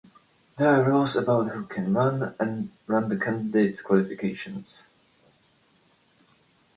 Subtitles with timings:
[0.57, 4.85] There are rules about who can run and the candidates' qualifications.